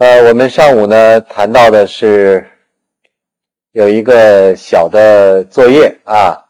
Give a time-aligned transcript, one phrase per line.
[0.00, 2.48] 呃，我们上午呢谈到的是
[3.72, 6.48] 有一个小的作业啊，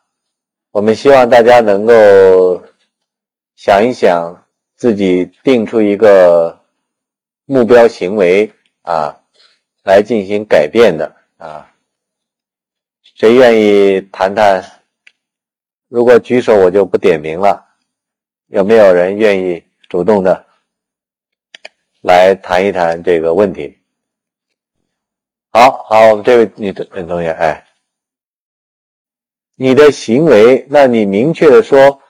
[0.70, 2.62] 我们希望大家能够
[3.56, 6.60] 想一想，自己定出一个
[7.44, 8.52] 目标行为
[8.82, 9.20] 啊，
[9.82, 11.68] 来进行改变的啊。
[13.16, 14.62] 谁愿意谈谈？
[15.88, 17.66] 如果举手，我就不点名了。
[18.46, 20.46] 有没有人愿意主动的？
[22.00, 23.78] 来谈一谈这个问题。
[25.50, 27.66] 好好，我们这位女女同学，哎，
[29.56, 32.00] 你的行为，那你明确的说，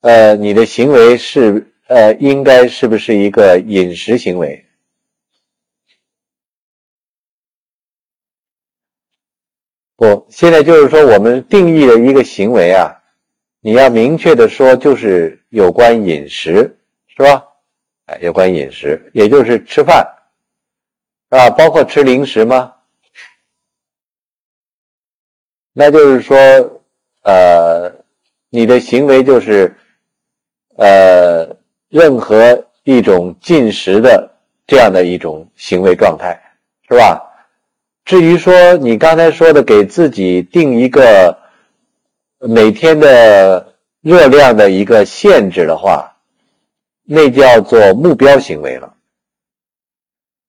[0.00, 4.66] 呃，你的行为是呃，应该是不是一个饮食行为？
[9.94, 13.00] 不，现在就是说，我们定义的一个行为啊，
[13.60, 17.44] 你要明确的说，就是有关饮食，是吧？
[18.06, 20.06] 哎，有关饮食，也就是吃饭，
[21.30, 22.72] 啊，包括吃零食吗？
[25.72, 26.36] 那就是说，
[27.22, 27.92] 呃，
[28.48, 29.76] 你的行为就是，
[30.76, 31.56] 呃，
[31.88, 34.30] 任何一种进食的
[34.68, 36.40] 这样的一种行为状态，
[36.88, 37.20] 是吧？
[38.04, 41.36] 至于说你刚才说的给自己定一个
[42.38, 46.15] 每天的热量的一个限制的话。
[47.08, 48.92] 那叫做目标行为了，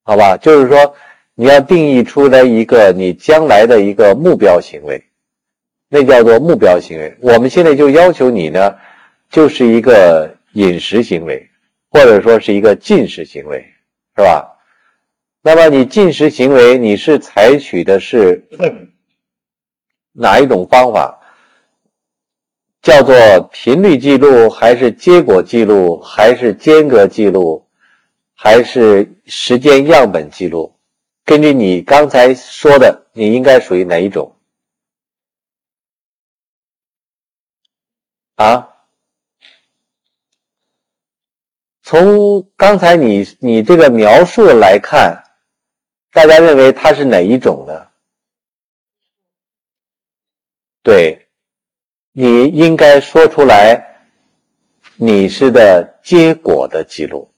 [0.03, 0.36] 好吧？
[0.38, 0.95] 就是说，
[1.36, 5.03] 你要定义出来一个你将来的一个目标行为，
[5.88, 7.16] 那叫做目标行为。
[7.22, 8.75] 我们现在就要求你呢，
[9.30, 11.47] 就是一个饮食行为，
[11.91, 13.59] 或者说是一个进食行为，
[14.16, 14.58] 是吧？
[15.44, 18.44] 那么你进食行为，你是采取的是
[20.11, 21.17] 哪一种方法？
[22.81, 23.16] 叫做
[23.52, 27.67] 频率记录，还是结果记录，还是间隔记录，
[28.34, 30.80] 还是时间样本记录？
[31.25, 34.38] 根据你刚才说的，你应该属于哪一种？
[38.35, 38.69] 啊？
[41.81, 45.23] 从刚才你你这个描述来看，
[46.12, 47.88] 大家认为它是哪一种呢？
[50.84, 51.27] 对。
[52.19, 54.00] 你应该说出来，
[54.95, 57.29] 你是的结果的记录，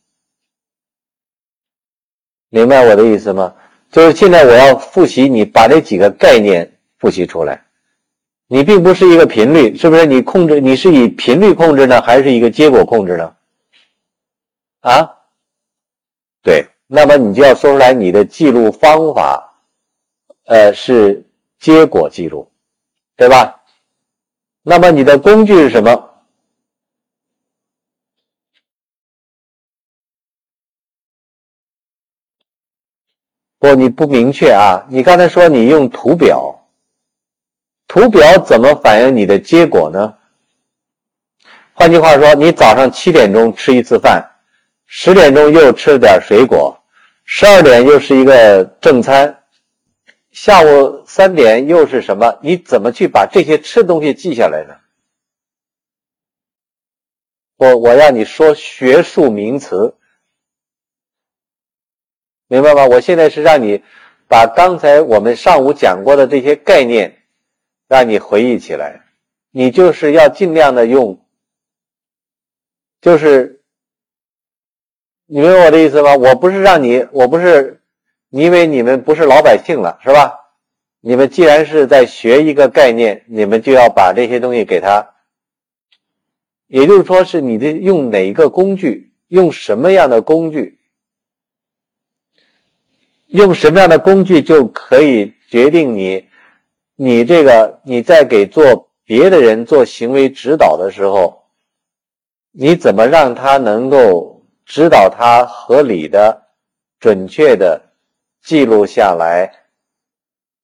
[2.47, 3.53] 明白我的意思吗？
[3.91, 7.66] 就是现在我要复习，你把这几个概念复习出来。
[8.47, 10.06] 你并不是一个频率，是不是？
[10.06, 13.35] 你控制你是以频率控制呢，还是一个结果控制呢？
[14.79, 15.13] 啊，
[16.41, 19.61] 对，那么你就要说出来你的记录方法，
[20.46, 21.25] 呃，是
[21.59, 22.50] 结果记录，
[23.17, 23.59] 对吧？
[24.62, 26.06] 那么你的工具是什么？
[33.58, 34.86] 不，你不明确啊！
[34.90, 36.66] 你刚才说你用图表，
[37.88, 40.16] 图表怎么反映你的结果呢？
[41.74, 44.26] 换句话说，你早上七点钟吃一次饭，
[44.86, 46.78] 十点钟又吃了点水果，
[47.26, 49.44] 十二点又是一个正餐。
[50.31, 52.38] 下午三点又是什么？
[52.44, 54.75] 你怎么去把这些吃的东西记下来呢？
[57.56, 59.96] 我我让你说学术名词，
[62.47, 62.86] 明白吗？
[62.86, 63.84] 我现在是让你
[64.28, 67.24] 把刚才我们上午讲过的这些概念，
[67.88, 69.02] 让你回忆起来。
[69.50, 71.26] 你就是要尽量的用，
[73.02, 73.64] 就是
[75.26, 76.16] 你明白我的意思吗？
[76.16, 77.78] 我不是让你，我不是。
[78.30, 80.39] 因为你们不是老百姓了，是吧？
[81.02, 85.16] 你们既然是在学一个概念，你们就要把这些东西给他，
[86.68, 90.80] 也就是说，是你的用哪一个工具，用什么样的工具，
[93.28, 96.28] 用什么样的工具就可以决定你，
[96.96, 101.44] 你这个你在给做别的人做行为指导的时候，
[102.52, 106.48] 你怎么让他能够指导他合理的、
[107.00, 107.86] 准确的。
[108.41, 109.52] 记录下来，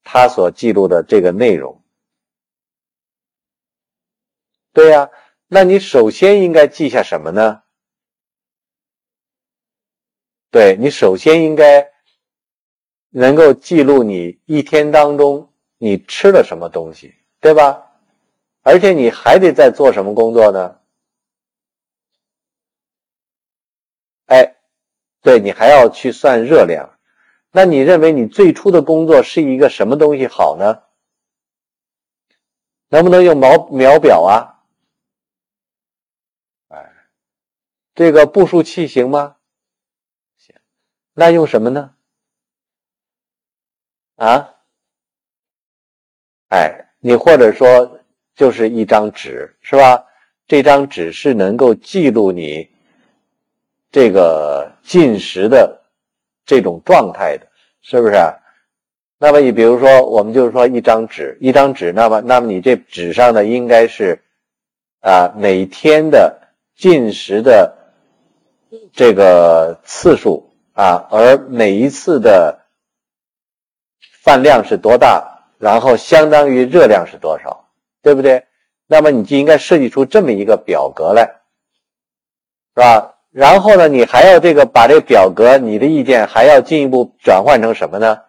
[0.05, 1.81] 他所记录的这个内容，
[4.71, 5.09] 对呀，
[5.47, 7.63] 那你首先应该记下什么呢？
[10.51, 11.91] 对你首先应该
[13.09, 17.91] 能够记录你一天当中你吃了什么东西，对吧？
[18.61, 20.79] 而且你还得在做什么工作呢？
[24.27, 24.55] 哎，
[25.21, 26.94] 对你还要去算热量。
[27.55, 30.83] 那你认为你最初的工作是一个什么东西好呢？
[32.89, 34.59] 能不能用毛秒表啊？
[36.67, 36.93] 哎，
[37.93, 39.37] 这个步数器行吗？
[40.35, 40.53] 行。
[41.13, 41.95] 那用什么呢？
[44.17, 44.55] 啊？
[46.49, 48.01] 哎，你或者说
[48.35, 50.05] 就是一张纸，是吧？
[50.45, 52.69] 这张纸是能够记录你
[53.91, 55.84] 这个进食的
[56.45, 57.47] 这种状态的，
[57.81, 58.15] 是不是？
[59.17, 64.21] 那么你比如说，我们就是说一张纸，一张纸，那么那么你这纸上呢，应该是
[64.99, 67.75] 啊每天的进食的
[68.91, 72.59] 这个次数啊，而每一次的
[74.21, 77.69] 饭量是多大，然后相当于热量是多少，
[78.01, 78.45] 对不对？
[78.85, 81.41] 那么你就应该设计出这么一个表格来，
[82.75, 83.14] 是吧？
[83.35, 88.21] 然后呢，你还要这个把这表格，你的意见还要进一步转换成什么呢？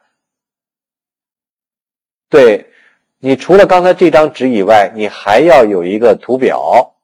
[2.29, 2.73] 对，
[3.21, 6.97] 你除了刚才这张纸以外，你还要有一个图表，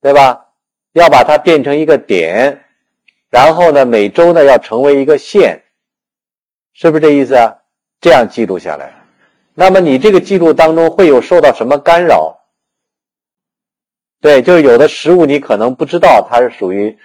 [0.00, 0.46] 对吧？
[0.92, 2.64] 要把它变成一个点，
[3.28, 5.62] 然后呢，每周呢要成为一个线，
[6.72, 7.58] 是不是这意思啊？
[8.00, 8.94] 这样记录下来，
[9.52, 12.38] 那么你这个记录当中会有受到什么干扰？
[14.22, 16.96] 对，就是有的食物你可能不知道它是属于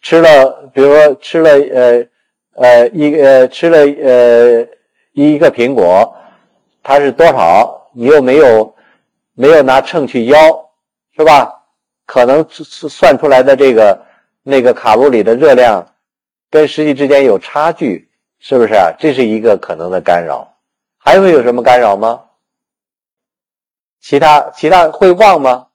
[0.00, 2.06] 吃了，比如说吃了呃
[2.54, 4.66] 呃一呃吃了呃
[5.12, 6.16] 一个苹果，
[6.82, 7.90] 它是多少？
[7.92, 8.74] 你又没有
[9.34, 10.70] 没有拿秤去腰，
[11.16, 11.64] 是吧？
[12.06, 14.06] 可能算出来的这个
[14.42, 15.86] 那个卡路里的热量
[16.50, 18.74] 跟实际之间有差距，是不是？
[18.98, 20.56] 这是一个可能的干扰。
[20.98, 22.24] 还会有什么干扰吗？
[24.00, 25.66] 其他其他会忘吗？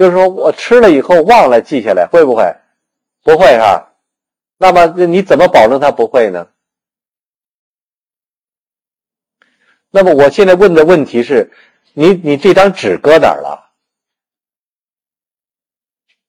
[0.00, 2.56] 就是说我吃了以后忘了记下来，会不会？
[3.22, 3.92] 不会哈。
[4.56, 6.48] 那么你怎么保证它不会呢？
[9.90, 11.52] 那么我现在问的问题是：
[11.92, 13.74] 你你这张纸搁哪儿了？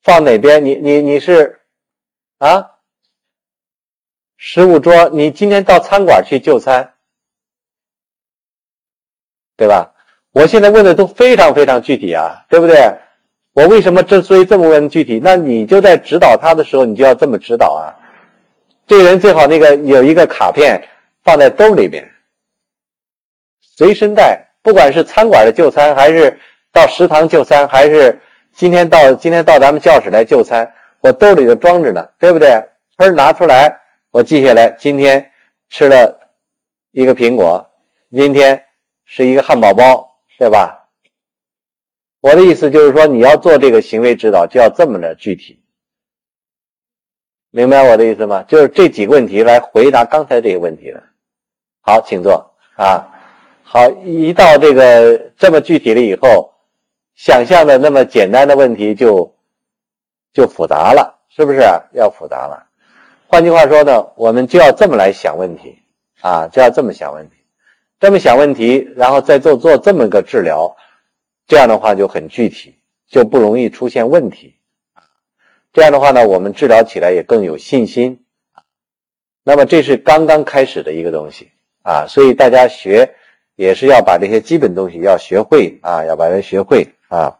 [0.03, 0.65] 放哪边？
[0.65, 1.61] 你你你是
[2.39, 2.71] 啊？
[4.35, 5.07] 食物桌？
[5.11, 6.95] 你今天到餐馆去就餐，
[9.55, 9.93] 对吧？
[10.31, 12.99] 我现在问的都非常非常具体啊，对不对？
[13.53, 15.19] 我为什么之所以这么问具体？
[15.21, 17.93] 那你就在指导他的时候，你就要这么指导啊。
[18.87, 20.81] 这个人最好那个有一个卡片
[21.23, 22.09] 放在兜里边，
[23.59, 24.47] 随身带。
[24.63, 26.39] 不管是餐馆的就餐，还是
[26.71, 28.19] 到食堂就餐，还是
[28.53, 30.71] 今天到今天到咱们教室来就餐，
[31.01, 32.63] 我兜里就装着呢，对不对？
[32.97, 33.75] 分拿出来，
[34.11, 34.69] 我记下来。
[34.77, 35.31] 今天
[35.69, 36.19] 吃了
[36.91, 37.67] 一个苹果，
[38.11, 38.63] 今天
[39.03, 40.07] 是一个汉堡包，
[40.37, 40.80] 对吧？
[42.21, 45.59] 我的意思就是说，你要做这个行为指导，就要这么的具体，
[47.49, 48.43] 明白我的意思吗？
[48.47, 51.01] 就是这几个问题来回答刚才这个问题的。
[51.81, 53.07] 好，请坐啊。
[53.63, 56.53] 好，一到这个这么具体了以后，
[57.15, 59.35] 想象的那么简单的问题就
[60.31, 61.61] 就复杂了，是不是？
[61.93, 62.67] 要复杂了。
[63.25, 65.79] 换句话说呢，我们就要这么来想问题
[66.21, 67.35] 啊，就要这么想问题，
[67.99, 70.77] 这么想问题，然后再做做这么个治疗。
[71.51, 72.75] 这样的话就很具体，
[73.09, 74.55] 就不容易出现问题
[75.73, 78.23] 这样的话呢，我们治疗起来也更有信心
[79.43, 81.51] 那么这是刚刚开始的一个东西
[81.83, 83.15] 啊，所以大家学
[83.57, 87.37] 也是要把这些基本东西要学会啊，要把它学会啊。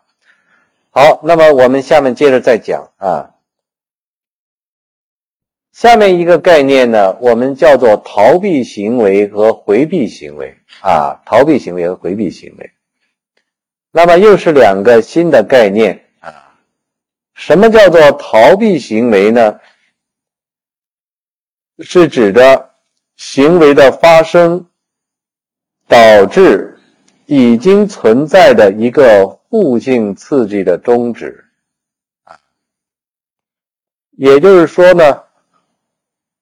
[0.89, 3.35] 好，那么我们下面接着再讲啊。
[5.71, 12.71] 下面一个概念呢，我们叫做逃避行为和回避行为啊，逃避行为和回避行为。
[13.91, 16.55] 那么又是两个新的概念啊！
[17.33, 19.59] 什么叫做逃避行为呢？
[21.79, 22.71] 是指的
[23.17, 24.69] 行为的发生
[25.87, 26.79] 导致
[27.25, 31.43] 已经存在的一个负性刺激的终止
[32.23, 32.39] 啊。
[34.11, 35.23] 也就是说呢，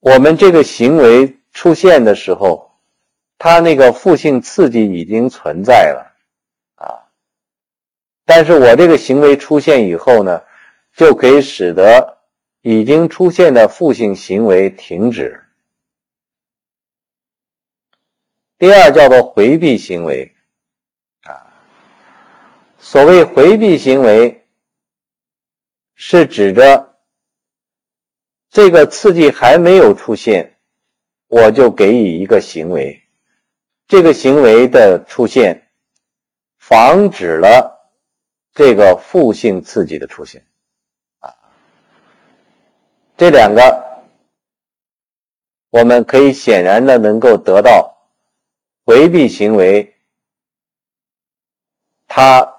[0.02, 2.72] 我们这个行为出现的时候，
[3.40, 6.09] 它那个负性刺激已经存在了。
[8.32, 10.44] 但是我这个行为出现以后呢，
[10.96, 12.20] 就可以使得
[12.62, 15.44] 已经出现的负性行为停止。
[18.60, 20.36] 第二叫做回避行为，
[21.24, 21.42] 啊，
[22.78, 24.46] 所谓回避行为，
[25.96, 27.00] 是指着
[28.52, 30.56] 这个刺激还没有出现，
[31.30, 33.02] 我就给予一个行为，
[33.88, 35.68] 这个行为的出现，
[36.60, 37.79] 防止了。
[38.60, 40.46] 这个负性刺激的出现，
[41.20, 41.34] 啊，
[43.16, 44.04] 这两个
[45.70, 47.96] 我们可以显然的能够得到
[48.84, 49.96] 回避行为，
[52.06, 52.54] 它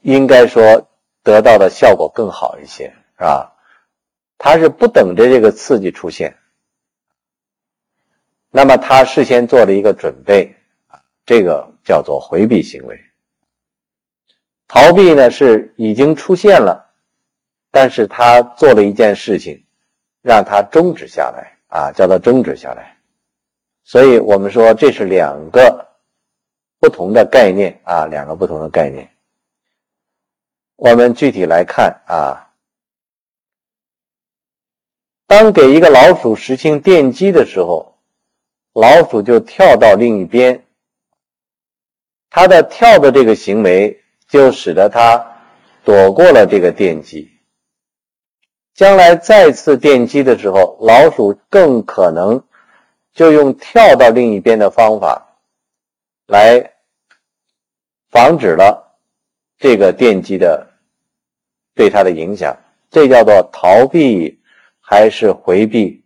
[0.00, 0.88] 应该说
[1.22, 3.52] 得到的效果更好一些，是吧？
[4.38, 6.34] 它是不等着这个刺激出现，
[8.48, 13.05] 那么他事先做了一个准备啊，这个叫做回避行为。
[14.68, 16.90] 逃避呢是已经出现了，
[17.70, 19.64] 但是他做了一件事情，
[20.22, 22.98] 让他终止下来啊，叫做终止下来。
[23.84, 25.88] 所以我们说这是两个
[26.78, 29.10] 不同的概念啊，两个不同的概念。
[30.76, 32.50] 我们具体来看啊，
[35.26, 37.94] 当给一个老鼠实行电击的时候。
[38.78, 40.66] 老鼠就跳到另一边，
[42.28, 45.40] 它的跳的这个行为就使得它
[45.84, 47.30] 躲过了这个电击。
[48.74, 52.44] 将来再次电击的时候，老鼠更可能
[53.14, 55.38] 就用跳到另一边的方法
[56.26, 56.74] 来
[58.10, 58.98] 防止了
[59.58, 60.74] 这个电击的
[61.74, 62.56] 对它的影响。
[62.90, 64.40] 这叫做逃避
[64.80, 66.04] 还是回避？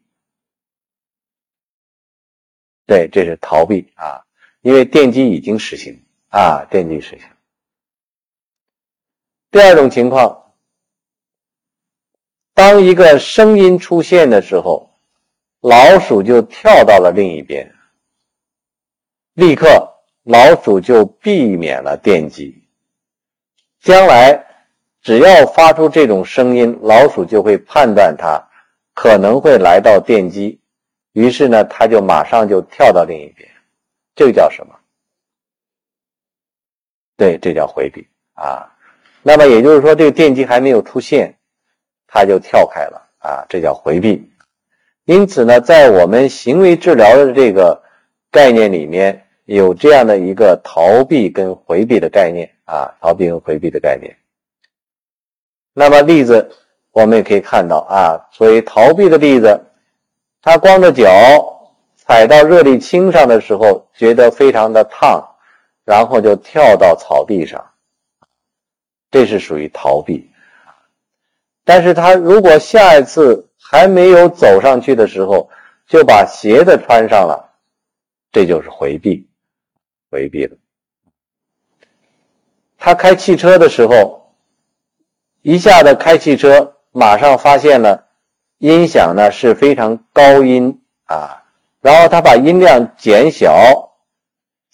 [2.87, 4.25] 对，这是逃避啊，
[4.63, 7.27] 因为电击已经实行啊，电击实行。
[9.51, 10.55] 第二种情况，
[12.55, 14.89] 当一个声音出现的时候，
[15.61, 17.75] 老鼠就跳到了另一边，
[19.35, 19.93] 立刻
[20.23, 22.63] 老鼠就避免了电击。
[23.81, 24.47] 将来
[25.03, 28.41] 只要发出这种声音，老鼠就会判断它
[28.95, 30.61] 可能会来到电击。
[31.13, 33.51] 于是呢，他就马上就跳到另一边，
[34.15, 34.79] 这叫什么？
[37.17, 38.77] 对，这叫回避啊。
[39.23, 41.37] 那么也就是说，这个电击还没有出现，
[42.07, 44.31] 他就跳开了啊，这叫回避。
[45.05, 47.83] 因此呢，在我们行为治疗的这个
[48.31, 54.17] 概念里面，有这样的一个逃避跟回避的概念啊，逃避跟回避的概念。
[55.75, 56.51] 那么例子
[56.93, 59.67] 我们也可以看到啊，所以逃避的例子。
[60.43, 61.05] 他光着脚
[61.97, 65.23] 踩到热力青上的时候，觉得非常的烫，
[65.85, 67.70] 然后就跳到草地上，
[69.11, 70.31] 这是属于逃避。
[71.65, 75.51] 但是他如果下一次还没有走上去的时候，
[75.87, 77.51] 就把鞋子穿上了，
[78.33, 79.29] 这就是回避，
[80.11, 80.57] 回避了。
[82.79, 84.35] 他开汽车的时候，
[85.43, 88.07] 一下子开汽车，马上发现了。
[88.59, 91.45] 音响呢是非常高音啊，
[91.81, 93.91] 然后他把音量减小，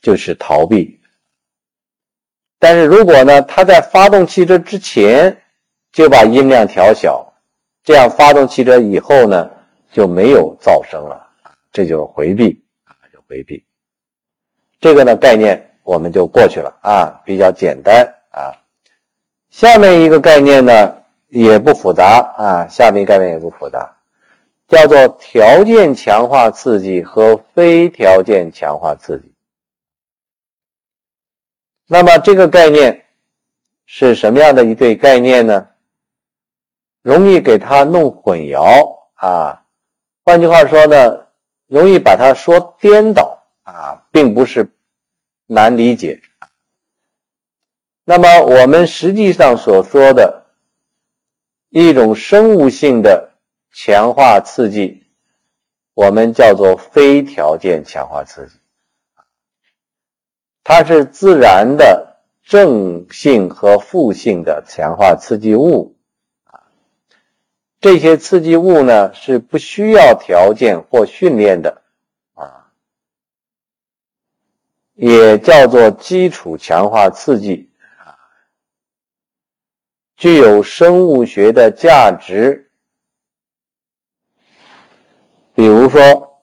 [0.00, 0.95] 就是逃避。
[2.66, 5.36] 但是如果呢他在发动汽车之前
[5.92, 7.32] 就把音量调小，
[7.84, 9.48] 这样发动汽车以后呢
[9.92, 11.28] 就没有噪声了，
[11.70, 13.64] 这就回避啊，就回避。
[14.80, 18.50] 这个呢概念我们就过去了啊，比较简单啊。
[19.48, 20.94] 下面一个概念呢。
[21.28, 23.96] 也不复杂啊，下面概念也不复杂，
[24.68, 29.34] 叫做条件强化刺激和非条件强化刺激。
[31.86, 33.06] 那么这个概念
[33.86, 35.68] 是什么样的一对概念呢？
[37.02, 39.64] 容易给它弄混淆啊，
[40.24, 41.26] 换句话说呢，
[41.66, 44.70] 容易把它说颠倒啊，并不是
[45.46, 46.20] 难理解。
[48.04, 50.44] 那么我们实际上所说的。
[51.68, 53.32] 一种生物性的
[53.70, 55.04] 强化刺激，
[55.92, 58.55] 我们叫做非条件强化刺激，
[60.68, 65.94] 它是自然的正性和负性的强化刺激物
[66.42, 66.66] 啊。
[67.78, 71.82] 这些刺激物呢是不需要条件或训练的
[72.34, 72.72] 啊，
[74.94, 77.70] 也叫做基础强化刺激。
[77.98, 78.18] 啊
[80.16, 82.72] 具有生物学的价值，
[85.54, 86.42] 比如说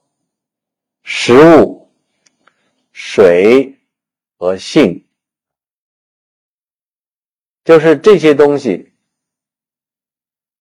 [1.01, 1.91] 食物、
[2.93, 3.72] 水
[4.43, 5.05] 和性，
[7.63, 8.91] 就是这些东西，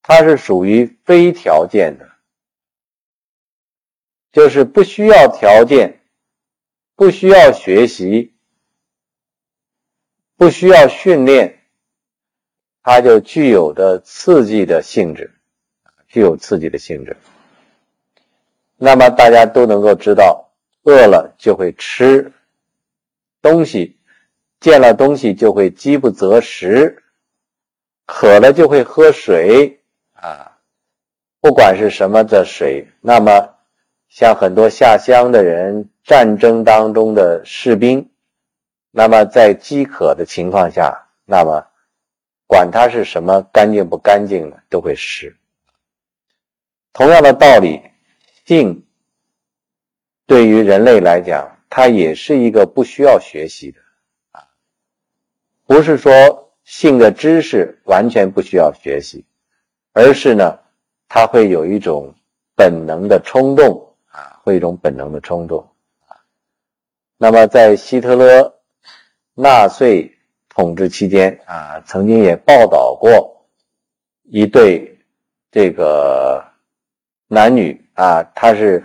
[0.02, 2.08] 它是属于非条件的，
[4.30, 6.00] 就是不需要条件，
[6.94, 8.32] 不需要学习，
[10.36, 11.58] 不需要训练。
[12.84, 15.34] 它就具有的刺激的性质，
[16.06, 17.16] 具有刺激的性质。
[18.76, 20.52] 那么大家都能够知道，
[20.84, 22.32] 饿了就会吃
[23.42, 23.98] 东西，
[24.60, 27.02] 见了东西就会饥不择食，
[28.06, 29.82] 渴了就会喝水
[30.14, 30.56] 啊，
[31.40, 32.86] 不管是什么的水。
[33.00, 33.56] 那么
[34.08, 38.10] 像很多下乡的人，战争当中的士兵，
[38.90, 41.66] 那么在饥渴的情况下，那么。
[42.44, 45.34] 管它是什么干净不干净的，都会湿。
[46.92, 47.80] 同样的道理，
[48.44, 48.84] 性
[50.26, 53.80] 对于人类来讲，它也是一个不需要学习的
[54.32, 54.44] 啊，
[55.64, 59.24] 不是说性的知识完全不需要学习，
[59.94, 60.58] 而是呢，
[61.08, 62.14] 它会有一种
[62.54, 65.66] 本能的冲动啊，会一种本能的冲动
[66.06, 66.20] 啊。
[67.16, 68.52] 那么在希特勒、
[69.32, 70.14] 纳粹
[70.50, 73.46] 统治期间啊，曾经也报道过
[74.24, 74.98] 一对
[75.50, 76.44] 这个
[77.28, 78.84] 男女啊，他是。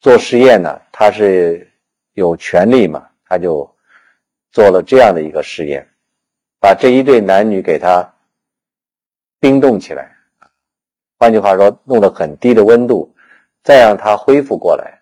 [0.00, 1.70] 做实验呢，他是
[2.12, 3.68] 有权利嘛，他就
[4.52, 5.88] 做了这样的一个实验，
[6.60, 8.14] 把这一对男女给他
[9.40, 10.16] 冰冻起来，
[11.18, 13.12] 换句话说，弄得很低的温度，
[13.64, 15.00] 再让他恢复过来，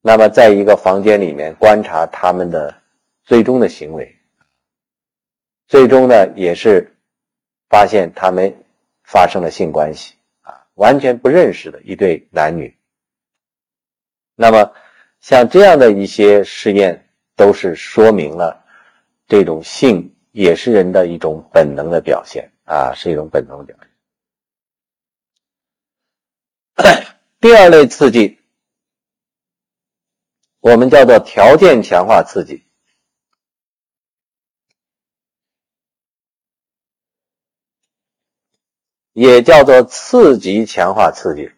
[0.00, 2.74] 那么在一个房间里面观察他们的
[3.24, 4.16] 最终的行为，
[5.68, 6.96] 最终呢也是
[7.68, 8.54] 发现他们
[9.04, 12.74] 发生了性关系啊，完全不认识的一对男女。
[14.38, 14.70] 那么，
[15.20, 18.64] 像这样的一些试验，都是说明了
[19.26, 23.88] 这种性也是人的一种本能的表现啊，是一种本能的表现。
[27.40, 28.38] 第二类刺激，
[30.60, 32.66] 我们叫做条件强化刺激，
[39.14, 41.50] 也叫做刺激强化刺激。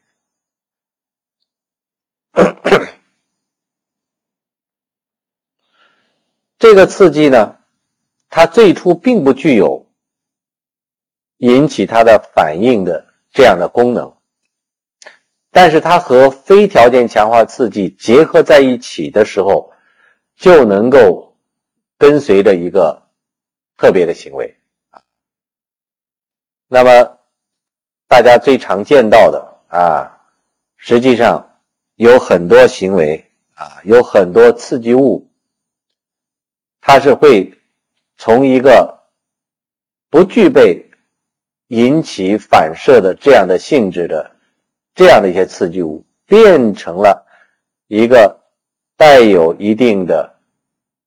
[6.59, 7.59] 这个刺激呢，
[8.29, 9.87] 它最初并不具有
[11.39, 14.17] 引起它的反应的这样的功能，
[15.51, 19.73] 但是它和非条件强化刺激结合在一起的时候，
[20.37, 21.37] 就能够
[21.97, 23.09] 跟随着一个
[23.77, 24.57] 特别的行为
[24.91, 25.03] 啊。
[26.69, 27.19] 那么
[28.07, 30.21] 大家最常见到的啊，
[30.77, 31.45] 实际上。
[31.99, 35.29] 有很多行为啊，有很多刺激物，
[36.81, 37.59] 它是会
[38.17, 39.01] 从一个
[40.09, 40.93] 不具备
[41.67, 44.37] 引起反射的这样的性质的
[44.95, 47.27] 这样的一些刺激物，变成了
[47.89, 48.45] 一个
[48.97, 50.39] 带有一定的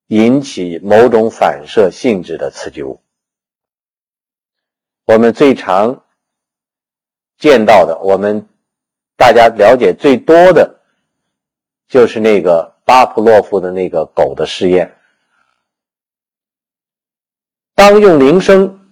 [0.08, 3.00] 引起某种反射性质的刺激物。
[5.06, 6.04] 我们最常
[7.38, 8.46] 见到的，我们
[9.16, 10.80] 大家了解最多的。
[11.92, 14.96] 就是那个巴甫洛夫的那个狗的试验，
[17.74, 18.88] 当用铃声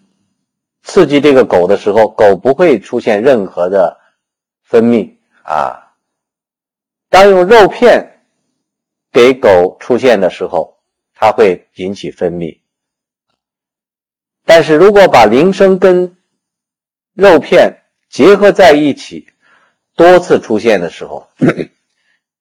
[0.83, 3.99] 刺激这个狗的时候，狗不会出现任何的
[4.63, 5.95] 分泌啊。
[7.09, 8.21] 当用肉片
[9.11, 10.79] 给狗出现的时候，
[11.15, 12.61] 它会引起分泌。
[14.45, 16.19] 但是如果把铃声跟
[17.15, 19.27] 肉片结合在一起，
[19.97, 21.27] 多次出现的时候。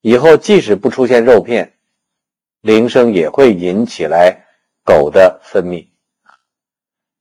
[0.01, 1.73] 以后即使不出现肉片，
[2.61, 4.45] 铃声也会引起来
[4.85, 5.89] 狗的分泌，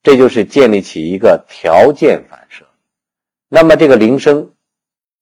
[0.03, 2.65] 这就是建立起一个条件反射。
[3.49, 4.55] 那么这个铃声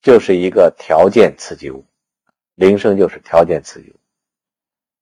[0.03, 1.87] 就是一个条件刺激物，
[2.57, 3.95] 铃声就是条件刺激物。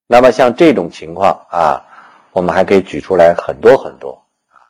[0.06, 1.84] 那么像这种情况啊，
[2.30, 4.62] 我们还可以举出来很多很多啊，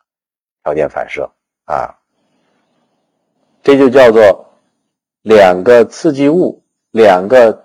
[0.63, 1.31] 条件反射
[1.65, 1.99] 啊，
[3.63, 4.55] 这就叫做
[5.21, 7.63] 两个刺激物，两个。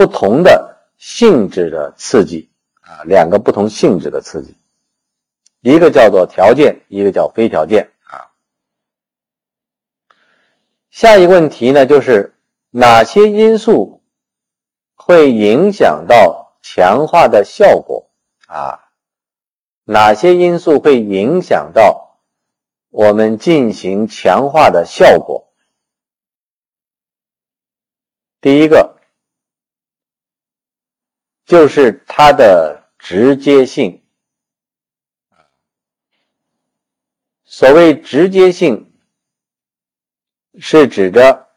[0.00, 2.48] 不同的性质的刺激
[2.80, 4.56] 啊，两个不同性质的刺激，
[5.60, 8.32] 一个叫做条件，一个叫非条件啊。
[10.88, 12.34] 下一个问题呢，就是
[12.70, 14.02] 哪些因素
[14.94, 18.08] 会影响到强化的效果
[18.46, 18.88] 啊？
[19.84, 22.16] 哪些因素会影响到
[22.88, 25.52] 我们进行强化的效果？
[28.40, 28.96] 第一个。
[31.50, 34.04] 就是它的直接性。
[37.42, 38.92] 所谓直接性，
[40.60, 41.48] 是指着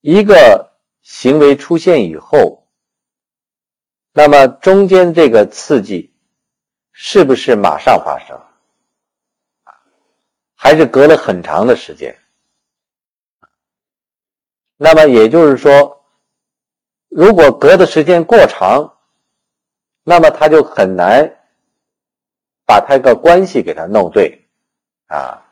[0.00, 0.72] 一个
[1.02, 2.68] 行为出现以后，
[4.12, 6.14] 那么中间这个刺激
[6.92, 8.40] 是不是马上发生，
[10.54, 12.16] 还是隔了很长的时间？
[14.76, 15.97] 那么也就是说。
[17.08, 18.98] 如果隔的时间过长，
[20.04, 21.36] 那么他就很难
[22.66, 24.46] 把他个关系给他弄对
[25.06, 25.42] 啊。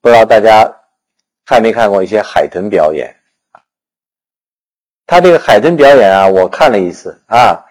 [0.00, 0.72] 不知道大家
[1.44, 3.14] 看没看过一些海豚表演？
[5.06, 7.64] 他这个海豚表演啊，我看了一次啊，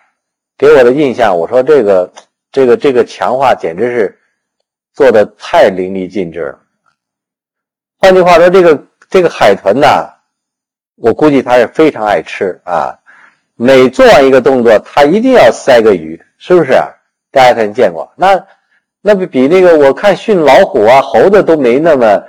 [0.57, 2.13] 给我的印象，我说这个
[2.51, 4.21] 这个这个强化简直是
[4.93, 6.59] 做的太淋漓尽致了。
[7.99, 10.12] 换句话说，这个这个海豚呐。
[10.95, 12.97] 我估计他是非常爱吃啊。
[13.55, 16.73] 每做完一个动作，他一定要塞个鱼，是不是？
[17.31, 18.11] 大家可能见过。
[18.15, 18.45] 那
[19.01, 22.23] 那比比那个我看训老虎啊、猴子都没那么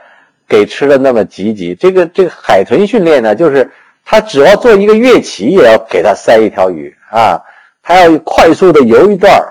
[0.49, 1.75] 给吃的那么积极。
[1.75, 3.71] 这个这个海豚训练呢，就是
[4.05, 7.41] 他只要做一个跃起，也要给他塞一条鱼啊。
[7.83, 9.43] 他要快速的游一段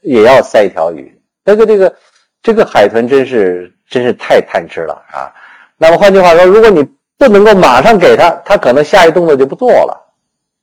[0.00, 1.20] 也要塞一条鱼。
[1.44, 1.96] 这个这个
[2.42, 5.32] 这个海豚真是真是太贪吃了啊。
[5.76, 6.86] 那么换句话说，如果你
[7.18, 10.12] 不能够马上给他，他可能下一动作就不做了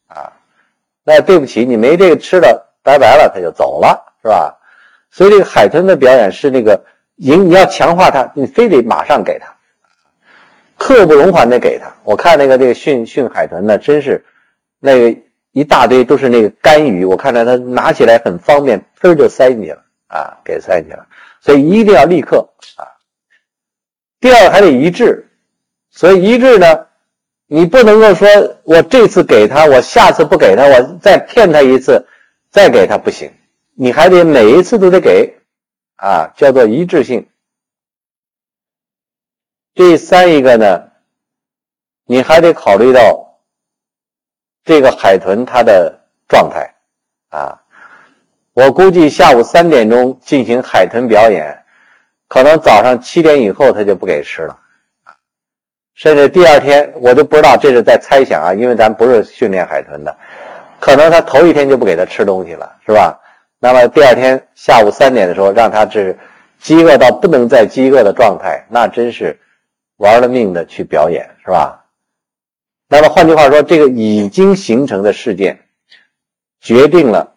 [0.08, 0.32] 啊。
[1.04, 4.58] 那对不起，你没这个吃的，拜拜了，他就走了，是吧？
[5.12, 6.84] 所以这个海豚的表演是那个
[7.18, 9.56] 赢，你要强化它，你非得马上给他，
[10.78, 11.92] 刻不容缓的给他。
[12.04, 14.26] 我看那个这个训训海豚呢，真是
[14.80, 21.06] 那个一大堆都是那个干鱼，我看着他拿起来很方便，砰就塞进去了啊，给塞进去了。
[21.42, 22.88] 所以一定要立刻啊。
[24.20, 25.30] 第二还得一致，
[25.94, 26.88] 所以一致呢。
[27.46, 28.28] 你不能够说，
[28.64, 32.04] 我这次给他，我下次不给他，我再骗他一次，
[32.50, 33.32] 再给他不行，
[33.76, 35.36] 你还得每一次都得给，
[35.98, 37.28] 啊，叫做一致性。
[39.76, 40.84] 第三一个呢，
[42.06, 43.38] 你还得考虑到
[44.64, 46.74] 这个海豚它的状态，
[47.30, 47.62] 啊，
[48.54, 51.64] 我估计下午三点钟进行海豚表演，
[52.28, 54.60] 可能早上七点以后它就不给吃了。
[55.96, 60.16] 甚至第二天我都不知道，这是在猜想啊，因为咱不是训练海豚的，
[60.80, 63.20] 可能他头一天就不给他吃东西了，是吧？
[63.60, 66.18] 那么第二天下午三点的时候，让他是
[66.60, 69.40] 饥饿到不能再饥饿的状态，那真是
[69.98, 71.86] 玩了命的去表演，是吧？
[72.90, 75.60] 那么换句话说，这个已经形成的事件，
[76.60, 77.36] 决定了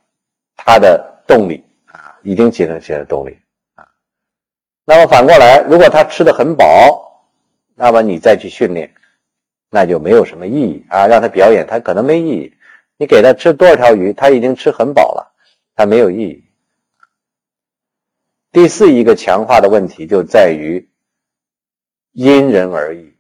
[0.57, 3.39] 他的动力啊，已经形成起来动力
[3.75, 3.87] 啊。
[4.85, 7.06] 那么反过来，如果他吃的很饱，
[7.79, 8.95] 那么你再去训练，
[9.71, 11.07] 那就没有什么意义啊！
[11.07, 12.55] 让他表演，他可能没意义。
[12.97, 15.35] 你给他吃多少条鱼，他已经吃很饱了，
[15.75, 16.43] 他没有意义。
[18.51, 20.89] 第四一个强化的问题就在于
[22.13, 23.15] 因人而异。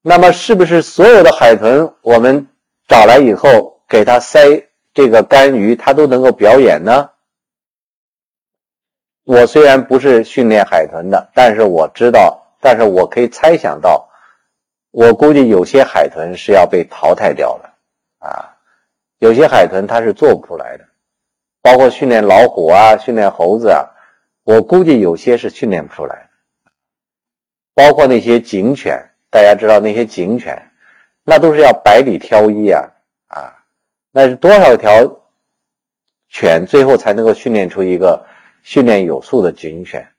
[0.00, 2.48] 那么是不是所有的海豚我们
[2.88, 7.10] 找来以后给它塞这个干鱼，它都能够表演呢？
[9.24, 14.08] 我虽然不是训练海豚的，但是我知道，但是我可以猜想到，
[14.90, 17.70] 我估计有些海豚是要被淘汰掉的，
[18.26, 18.56] 啊，
[19.18, 20.84] 有些海豚它是做不出来的，
[21.62, 23.86] 包括训练老虎啊，训练猴子啊，
[24.42, 26.28] 我估计有些是训练不出来，
[27.74, 30.60] 包括那些警犬，大家知道那些警犬，
[31.22, 32.90] 那都是要百里挑一啊，
[33.28, 33.54] 啊，
[34.10, 34.90] 那是多少条
[36.28, 38.26] 犬最后才能够训练出一个？
[38.62, 40.12] 训练有素的警犬，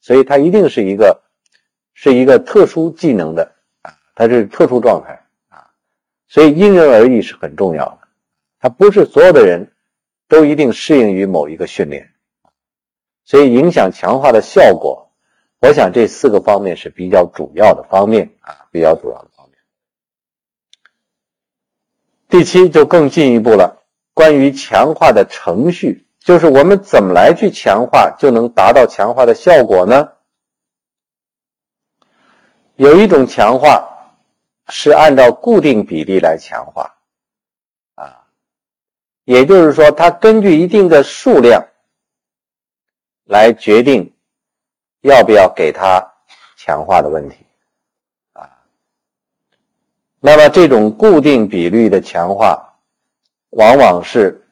[0.00, 1.22] 所以它一定是一个
[1.94, 5.70] 是一个特殊技能的啊，它是特殊状态啊，
[6.28, 8.08] 所以因人而异是很重要的。
[8.58, 9.72] 它不是所有的人
[10.28, 12.12] 都一定适应于某一个训练，
[13.24, 15.10] 所以影响强化的效果，
[15.60, 19.58] 我想这四个方面是比较主要的方面啊，比较主要的方面。
[22.28, 26.05] 第七就更进一步了，关于强化的程序。
[26.26, 30.08] 就是我们怎么来去强化，就能达到强化的效果呢？
[32.74, 34.10] 有一种强化
[34.68, 36.96] 是按照固定比例来强化，
[37.94, 38.26] 啊，
[39.22, 41.64] 也就是说，它根据一定的数量
[43.22, 44.12] 来决定
[45.02, 46.12] 要不要给它
[46.56, 47.36] 强化的问题，
[48.32, 48.50] 啊，
[50.18, 52.74] 那么这种固定比率的强化，
[53.50, 54.42] 往往是。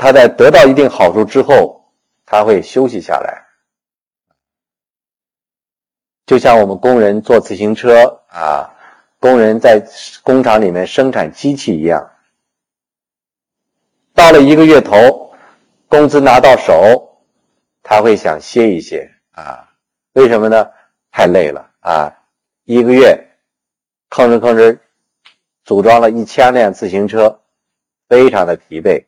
[0.00, 1.92] 他在得到一定好处之后，
[2.24, 3.44] 他会休息下来，
[6.24, 8.74] 就像我们工人坐自行车啊，
[9.18, 9.86] 工人在
[10.22, 12.12] 工厂里面生产机器一样。
[14.14, 15.34] 到了一个月头，
[15.86, 17.20] 工资拿到手，
[17.82, 19.68] 他会想歇一歇啊？
[20.14, 20.70] 为什么呢？
[21.10, 22.10] 太累了啊！
[22.64, 23.36] 一个月
[24.08, 24.78] 吭哧吭哧
[25.62, 27.42] 组装了一千辆自行车，
[28.08, 29.04] 非常的疲惫。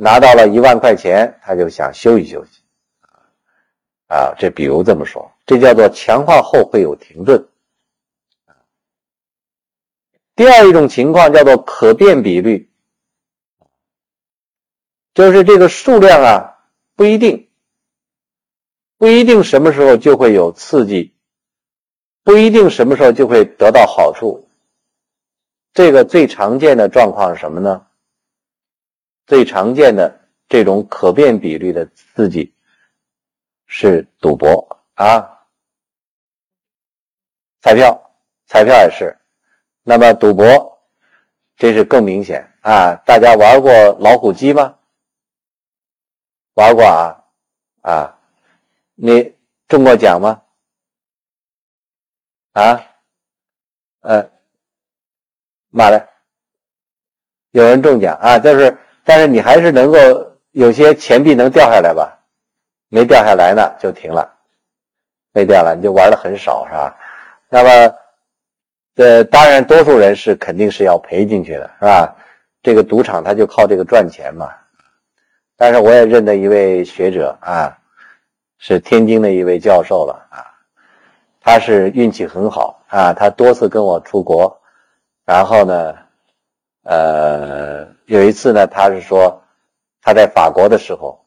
[0.00, 2.62] 拿到了一万块钱，他就想休息休息，
[4.06, 7.48] 啊，这比如这么说，这叫做强化后会有停顿。
[10.36, 12.70] 第二一种情况叫做可变比率，
[15.14, 16.58] 就是这个数量啊
[16.94, 17.48] 不一定，
[18.98, 21.12] 不一定什么时候就会有刺激，
[22.22, 24.48] 不一定什么时候就会得到好处。
[25.74, 27.87] 这个最常见的状况是什么呢？
[29.28, 32.54] 最常见的这种可变比率的刺激
[33.66, 35.46] 是赌博啊，
[37.60, 38.10] 彩票，
[38.46, 39.14] 彩票也是。
[39.82, 40.82] 那么赌博，
[41.56, 42.94] 这是更明显啊！
[43.04, 44.78] 大家玩过老虎机吗？
[46.54, 47.22] 玩过啊
[47.82, 48.18] 啊！
[48.94, 49.36] 你
[49.66, 50.42] 中过奖吗？
[52.52, 52.80] 啊？
[54.00, 54.30] 呃，
[55.68, 56.08] 妈的，
[57.50, 58.38] 有人中奖啊！
[58.38, 59.98] 就是，但是你还是能够
[60.50, 62.14] 有些钱币能掉下来吧？
[62.90, 64.30] 没掉下来呢，就停了。
[65.32, 66.94] 没掉了，你就玩的很少，是吧？
[67.48, 67.94] 那么。
[68.96, 72.14] 呃，当然，多数人是肯定是要赔进去的，是吧？
[72.62, 74.50] 这个赌场他就靠这个赚钱嘛。
[75.56, 77.78] 但是我也认得一位学者啊，
[78.58, 80.44] 是天津的一位教授了啊。
[81.40, 84.60] 他是运气很好啊，他多次跟我出国，
[85.24, 85.94] 然后呢，
[86.88, 89.44] 呃，有一次呢，他是说
[90.00, 91.22] 他在法国的时候，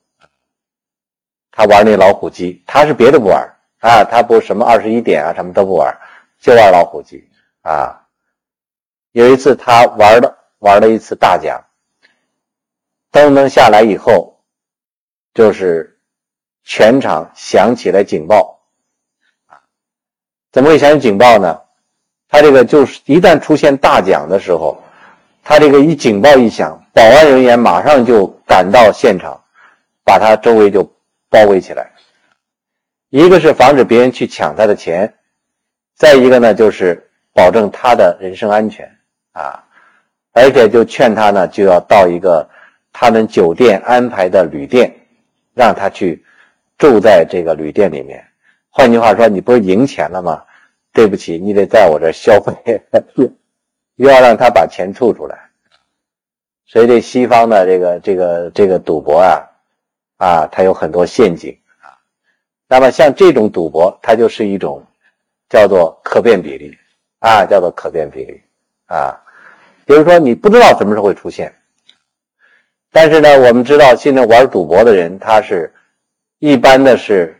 [1.51, 3.47] 他玩那老虎机，他是别的不玩
[3.79, 5.95] 啊，他不什么二十一点啊，什么都不玩，
[6.39, 7.29] 就玩老虎机。
[7.61, 8.07] 啊，
[9.11, 11.63] 有一次他玩了玩了一次大奖，
[13.11, 14.41] 噔噔下来以后，
[15.35, 15.99] 就是
[16.63, 18.61] 全场响起了警报，
[19.45, 19.61] 啊，
[20.51, 21.61] 怎么会响起警报呢？
[22.27, 24.81] 他这个就是一旦出现大奖的时候，
[25.43, 29.41] 他这个一警报一响，保安人员马上就赶到现场，
[30.03, 30.83] 把他周围就
[31.29, 31.91] 包围起来，
[33.09, 35.13] 一个是防止别人去抢他的钱，
[35.95, 37.07] 再一个呢就是。
[37.33, 38.85] 保证他的人身安全
[39.31, 39.63] 啊，
[40.33, 42.49] 而且就劝他呢，就要到一个
[42.91, 44.93] 他们酒店安排的旅店，
[45.53, 46.25] 让他去
[46.77, 48.21] 住在这个旅店里面。
[48.69, 50.43] 换句话说，你不是赢钱了吗？
[50.91, 52.83] 对不起，你得在我这消费，
[54.01, 55.49] 又要让他把钱吐出来。
[56.65, 59.41] 所以这西方的这个这个这个赌博啊，
[60.17, 61.93] 啊，它有很多陷阱啊。
[62.67, 64.83] 那么像这种赌博，它就是一种
[65.49, 66.77] 叫做可变比例。
[67.23, 68.41] 啊，叫做可变比例
[68.87, 69.15] 啊，
[69.85, 71.53] 比如说你不知道什么时候会出现，
[72.91, 75.71] 但是呢，我们知道现在玩赌博的人，他是
[76.39, 77.39] 一般的是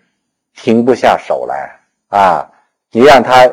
[0.54, 2.47] 停不下手来啊，
[2.91, 3.52] 你让他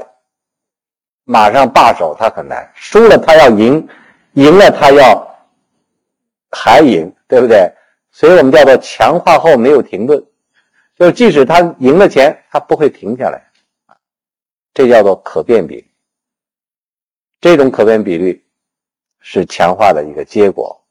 [1.30, 3.86] 马上罢手，他很难，输了他要赢，
[4.32, 5.46] 赢了他要
[6.50, 7.70] 还赢，对不对？
[8.10, 10.24] 所以我们叫做强化后没有停顿，
[10.96, 13.52] 就是即使他赢了钱，他不会停下来，
[14.72, 15.86] 这叫做可变比。
[17.42, 18.42] 这种可变比率
[19.20, 20.82] 是强化的一个结果。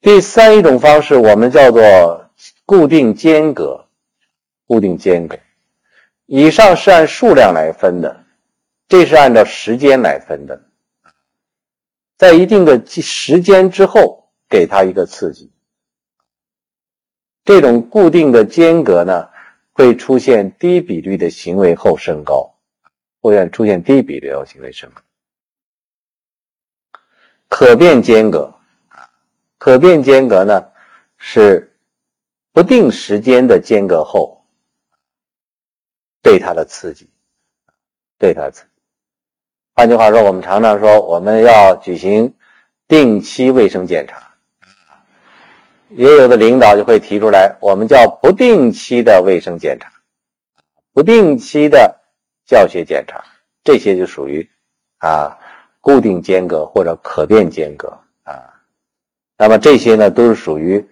[0.00, 2.28] 第三一种方式，我们叫做
[2.66, 3.84] 固定间隔。
[4.66, 5.38] 固定间隔，
[6.30, 8.24] 以上是按数量来分的，
[8.86, 10.62] 这是按照时间来分的。
[12.18, 15.50] 在一定的时间之后，给他一个刺激。
[17.46, 19.30] 这种固定的间隔呢，
[19.72, 22.54] 会出现低比率的行为后升高。
[23.20, 25.00] 会出现低比例的行为什么？
[27.48, 28.54] 可变间隔，
[29.56, 30.68] 可变间隔呢
[31.16, 31.74] 是
[32.52, 34.37] 不定时间的间隔后
[36.22, 37.08] 对它的刺激，
[38.18, 38.68] 对它刺激。
[39.74, 42.34] 换句话说，我们常常说我们要举行
[42.86, 44.34] 定期卫生检查，
[45.90, 49.92] 也有的领导就会提出来，我们叫不定期的卫生检查，
[50.92, 51.96] 不定期的。
[52.48, 53.22] 教学检查
[53.62, 54.48] 这些就属于
[55.00, 55.36] 啊
[55.82, 57.88] 固定间隔或者可变间隔
[58.22, 58.54] 啊，
[59.36, 60.88] 那么这些呢都是属于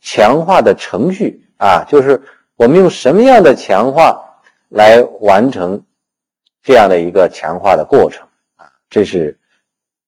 [0.00, 2.20] 强化的程序啊，就是
[2.56, 4.25] 我们用什么样的强化
[4.68, 5.84] 来完成
[6.62, 8.26] 这样的一个强化的过程
[8.56, 9.38] 啊，这是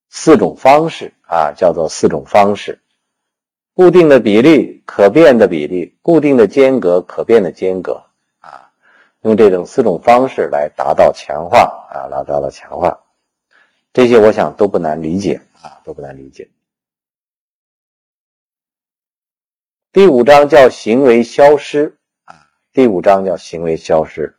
[0.09, 2.81] 四种方式啊，叫做四种方式：
[3.75, 8.05] 固定的比例、可变的比例、固定的间隔、可变的间隔
[8.41, 8.73] 啊。
[9.23, 12.99] 用这种四种方式来达到强化啊，来达到强化，
[13.93, 16.51] 这些我想都不难理解啊，都不难理解。
[19.93, 24.38] 第五章叫行为消失啊，第五章叫行为消失。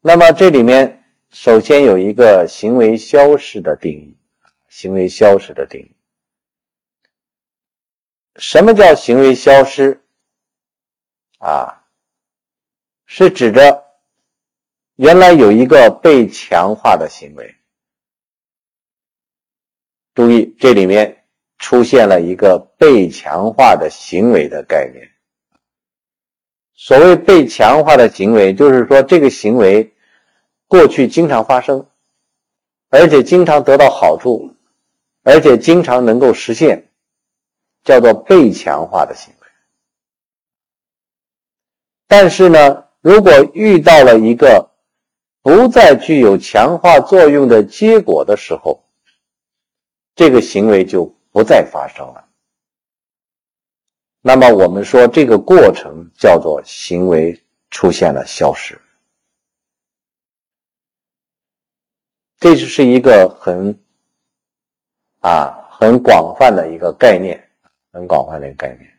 [0.00, 4.16] 那么这里面首先有一个行为消失的定义，
[4.68, 5.96] 行为消失的定义。
[8.36, 10.04] 什么叫行为消失
[11.38, 11.84] 啊？
[13.06, 13.84] 是指着
[14.96, 17.56] 原来有一个被强化的行为。
[20.14, 21.24] 注意，这里面
[21.58, 25.15] 出现了一个被强化的行为的概念。
[26.76, 29.94] 所谓被强化的行为，就是说这个行为
[30.68, 31.88] 过去经常发生，
[32.90, 34.54] 而且经常得到好处，
[35.22, 36.88] 而且经常能够实现，
[37.82, 39.46] 叫做被强化的行为。
[42.06, 42.84] 但是呢？
[43.00, 44.68] 如果遇到了一个
[45.40, 48.82] 不再具有强化作用的结果的时候，
[50.16, 52.25] 这个行为就不再发生了。
[54.28, 58.76] 那么我们说这个过程叫做行为出现了消失，
[62.40, 63.78] 这就是一个很
[65.20, 67.40] 啊很广泛的一个概念，
[67.92, 68.92] 很广泛的一个概念。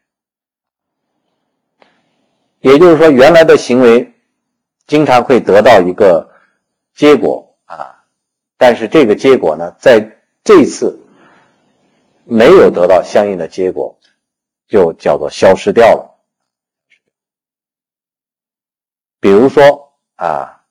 [2.62, 4.14] 也就是说，原来的行为
[4.86, 6.32] 经常会得到一个
[6.96, 8.02] 结果啊，
[8.56, 10.98] 但是这个结果呢，在这次
[12.24, 13.94] 没有得到相应的结果。
[14.68, 16.14] 就叫做消失掉了。
[19.20, 20.64] 比如说啊，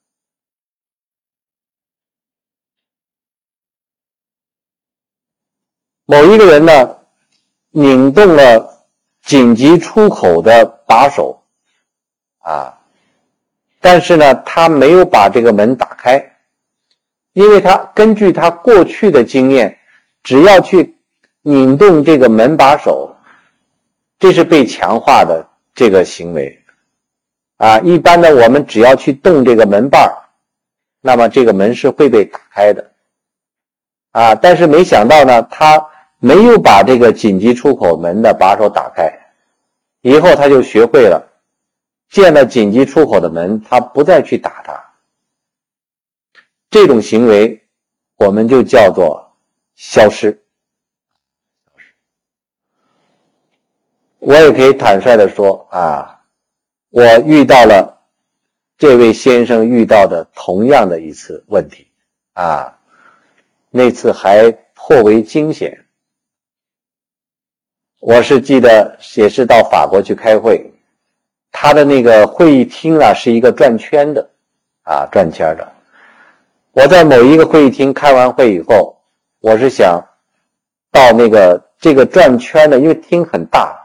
[6.05, 6.99] 某一个人呢，
[7.71, 8.87] 拧动了
[9.23, 11.43] 紧急出口的把手
[12.39, 12.79] 啊，
[13.81, 16.37] 但是呢，他没有把这个门打开，
[17.33, 19.79] 因为他根据他过去的经验，
[20.23, 20.97] 只要去
[21.43, 23.16] 拧动这个门把手。
[24.19, 26.63] 这是被强化的这个行为，
[27.59, 30.31] 啊，一般的我们只要去动这个门把
[31.01, 32.93] 那么这个门是会被打开的，
[34.13, 35.87] 啊，但是没想到呢，他
[36.19, 39.13] 没有把这个紧急出口门的把手打开，
[40.01, 41.31] 以后他就学会了，
[42.09, 44.95] 见了紧急出口的门，他不再去打它，
[46.71, 47.63] 这种行为
[48.17, 49.37] 我们就叫做
[49.75, 50.43] 消失。
[54.27, 56.21] 我也可以坦率的说啊，
[56.91, 57.97] 我遇到了
[58.77, 61.87] 这位先生遇到的同样的一次问题
[62.33, 62.77] 啊，
[63.71, 65.87] 那次还颇为惊险。
[68.01, 70.73] 我是记得也是到法国去开会，
[71.53, 74.29] 他的那个会议厅啊是一个转圈的
[74.83, 75.73] 啊转圈的。
[76.73, 79.01] 我在某一个会议厅开完会以后，
[79.39, 80.05] 我是想
[80.91, 83.85] 到那个这个转圈的，因为厅很大。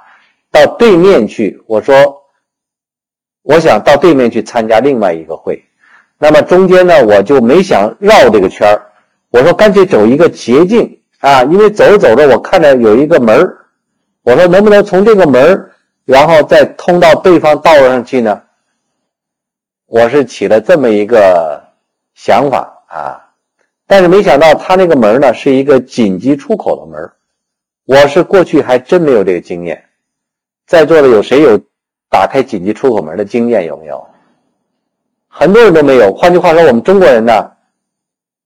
[0.51, 2.23] 到对面去，我说，
[3.41, 5.63] 我想到对面去参加另外一个会，
[6.17, 8.67] 那么中间呢，我就没想绕这个圈，
[9.29, 13.49] 我说干脆走一个捷径啊，因为走着走着，我看到有一个门，
[14.23, 15.71] 我说能不能从这个门，
[16.03, 18.41] 然后再通到对方道路上去呢？
[19.85, 21.63] 我是起了这么一个
[22.13, 23.31] 想法啊，
[23.87, 27.11] 但是没想到他那个门呢是一个紧急出口的门，
[27.85, 29.85] 我是过去还真没有这个经验。
[30.71, 31.60] 在座的有谁有
[32.10, 33.65] 打开紧急出口门的经验？
[33.65, 34.07] 有没有？
[35.27, 36.13] 很多人都没有。
[36.13, 37.51] 换句话说，我们中国人呢，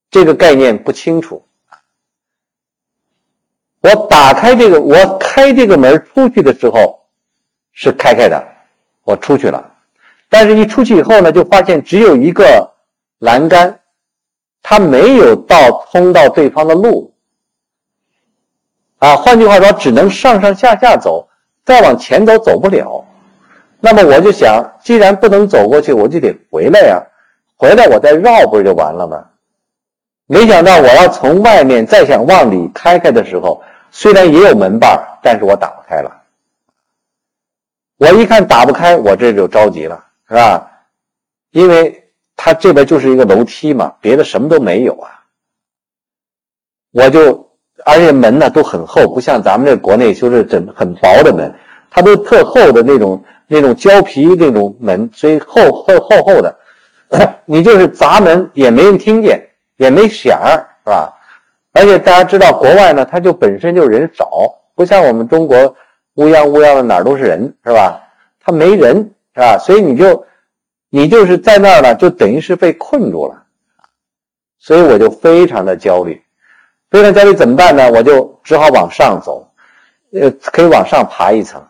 [0.09, 1.45] 这个概念不清楚。
[3.81, 7.05] 我打开这个，我开这个门出去的时候
[7.73, 8.43] 是开开的，
[9.03, 9.73] 我出去了。
[10.27, 12.73] 但是，一出去以后呢，就发现只有一个
[13.19, 13.81] 栏杆，
[14.63, 17.13] 它没有到通到对方的路。
[18.97, 21.29] 啊，换句话说，只能上上下下走。
[21.65, 23.03] 再往前走走不了，
[23.79, 27.01] 那么我就想，既然不能走过去，我就得回来呀。
[27.57, 29.25] 回来我再绕不就完了吗？
[30.27, 36.21] 没想到我要从外面再想往里开开的时候，虽然也有门把但是我打不开了。
[37.97, 40.69] 我一看打不开，我这就着急了，是吧？
[41.51, 45.23] 因为它这边就是一个楼梯嘛，别的什么都没有啊。
[46.91, 47.43] 我就。
[47.87, 51.53] 而且门呢都很厚，不像咱们这国内就是整很薄的门，
[51.91, 56.57] 它都特厚的那种那种胶皮那种门，所以厚厚厚厚的，
[57.45, 61.13] 你就是砸门也没人听见，也没响儿，是吧？
[61.73, 64.29] 而且大家知道国外呢，它就本身就人少，
[64.73, 65.75] 不像我们中国
[66.15, 68.01] 乌泱乌泱的哪儿都是人，是吧？
[68.43, 69.59] 它没人，是吧？
[69.59, 70.25] 所以你就
[70.89, 73.43] 你就是在那儿呢，就等于是被困住了，
[74.57, 76.19] 所以我就非常的焦虑。
[76.91, 77.91] 非常焦虑怎么办呢？
[77.91, 79.51] 我就只好往上走，
[80.13, 81.61] 呃，可以往上爬一层，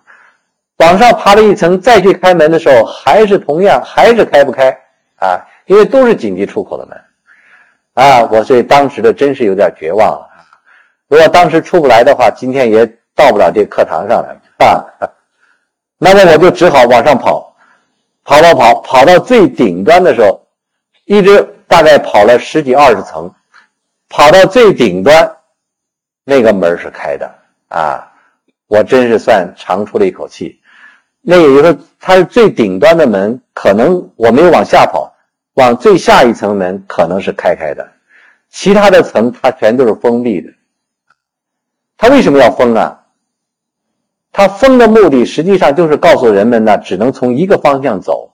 [0.77, 4.69] 往上爬了一层，再去开门的时候，还是同样，还是开不开
[5.15, 5.41] 啊？
[5.65, 7.01] 因为都是紧急出口的门
[7.95, 8.27] 啊！
[8.31, 10.29] 我所以当时的真是有点绝望了。
[11.07, 12.85] 如果当时出不来的话，今天也
[13.15, 14.85] 到不了这课堂上来啊。
[15.97, 17.55] 那么我就只好往上跑，
[18.23, 20.45] 跑跑跑，跑到最顶端的时候，
[21.05, 23.33] 一直大概跑了十几二十层。
[24.09, 25.37] 跑到最顶端，
[26.23, 27.29] 那个门是开的
[27.69, 28.11] 啊！
[28.67, 30.59] 我真是算长出了一口气。
[31.21, 35.13] 那也就是说，它是最顶端的门，可能我没有往下跑，
[35.53, 37.91] 往最下一层门可能是开开的，
[38.49, 40.51] 其他的层它全都是封闭的。
[41.97, 43.01] 它为什么要封啊？
[44.31, 48.33] 它封的目的实际上就是告诉人们呢，只能从一个方向走。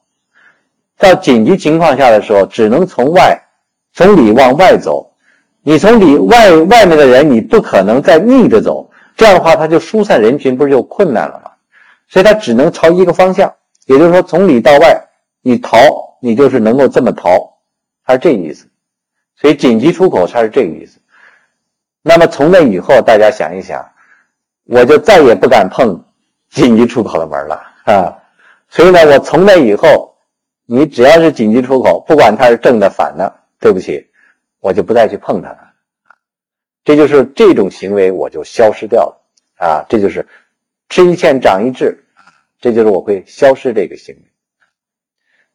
[0.97, 3.41] 到紧急情况下的时候，只能从外，
[3.93, 5.10] 从里往外走。
[5.63, 11.51] 你从里外外面的人，你不可能再逆着走，这样的话，他就疏散人群，不是就困难了吗？
[12.07, 13.53] 所以他只能朝一个方向，
[13.85, 15.07] 也就是说，从里到外，
[15.41, 15.77] 你逃，
[16.21, 17.57] 你就是能够这么逃，
[18.05, 18.67] 他是这个意思。
[19.35, 20.99] 所以紧急出口，它是这个意思。
[22.03, 23.83] 那么从那以后，大家想一想，
[24.65, 26.03] 我就再也不敢碰
[26.49, 28.17] 紧急出口的门了啊！
[28.69, 30.15] 所以呢，我从那以后，
[30.65, 34.10] 你只要是紧急出口，不管它是正的反的，对不起。
[34.61, 35.73] 我就不再去碰它了，
[36.85, 39.21] 这就是这种行为，我就消失掉了
[39.57, 39.85] 啊！
[39.89, 40.25] 这就是
[40.87, 42.29] 吃一堑长一智啊！
[42.59, 44.21] 这就是我会消失这个行为，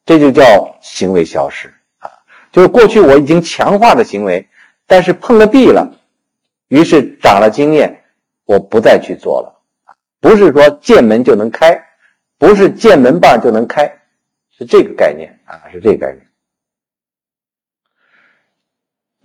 [0.05, 2.11] 这就叫行为消失啊！
[2.51, 4.47] 就是过去我已经强化的行为，
[4.85, 5.89] 但是碰了壁了，
[6.67, 8.03] 于是长了经验，
[8.43, 9.63] 我不再去做了
[10.19, 11.81] 不是说见门就能开，
[12.37, 13.89] 不是见门棒就能开，
[14.57, 16.26] 是这个概念啊，是这个概念。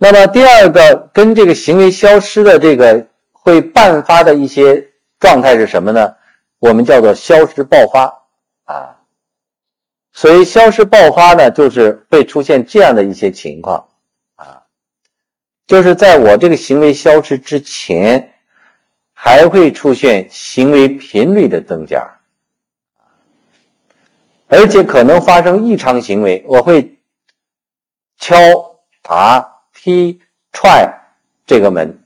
[0.03, 4.85] 那么第二个跟这个行为消失的这个会伴发的一些
[5.17, 6.13] 状态是什么呢？
[6.59, 8.13] 我们叫做消失爆发
[8.65, 8.97] 啊。
[10.11, 13.87] 所以消失爆发呢，就是会出现这样的一些情况
[14.35, 14.63] 啊，
[15.67, 18.33] 就是在我这个行为消失之前，
[19.13, 22.05] 还会出现行为频率的增加，
[24.49, 26.99] 而且可能发生异常行为，我会
[28.17, 28.35] 敲
[29.01, 29.52] 打。
[29.83, 30.21] 踢
[30.53, 30.97] 踹
[31.45, 32.05] 这个门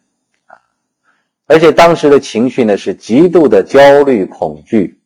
[1.45, 4.99] 而且当时的情绪呢是极度的焦虑恐惧，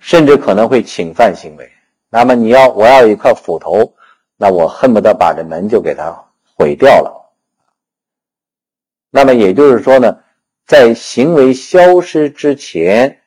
[0.00, 1.70] 甚至可能会侵犯行为。
[2.08, 3.94] 那么你要我要一块斧头，
[4.36, 6.24] 那我恨不得把这门就给它
[6.56, 7.32] 毁掉了。
[9.10, 10.18] 那么也就是说呢，
[10.66, 13.20] 在行为消失之前，